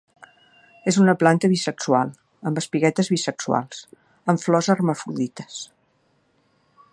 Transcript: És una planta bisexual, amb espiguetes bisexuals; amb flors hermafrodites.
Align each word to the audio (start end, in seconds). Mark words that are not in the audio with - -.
És 0.91 0.95
una 1.01 1.13
planta 1.23 1.51
bisexual, 1.51 2.13
amb 2.51 2.61
espiguetes 2.61 3.11
bisexuals; 3.17 3.83
amb 4.35 4.43
flors 4.47 4.71
hermafrodites. 4.75 5.61